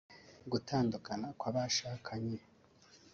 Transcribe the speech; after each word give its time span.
gutandukana 0.51 1.27
kw’abashakanye 1.39 2.37